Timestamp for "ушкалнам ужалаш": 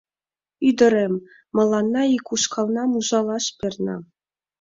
2.33-3.45